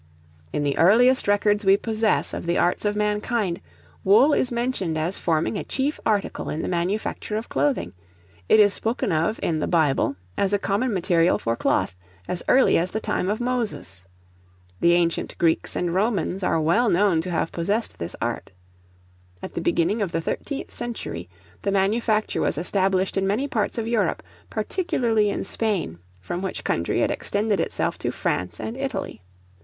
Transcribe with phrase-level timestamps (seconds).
[0.51, 3.61] In the earliest records we possess of the arts of mankind,
[4.03, 7.93] wool is mentioned as forming a chief article in the manufacture of clothing;
[8.49, 11.95] it is spoken of in the Bible, as a common material for cloth,
[12.27, 14.07] as early as the time of Moses.
[14.79, 18.51] The ancient Greeks and Romans are well known to have possessed this art.
[19.43, 21.29] At the beginning of the thirteenth century,
[21.61, 27.03] the manufacture was established in many parts of Europe, particularly in Spain, from which country
[27.03, 29.21] it extended itself to France and Italy.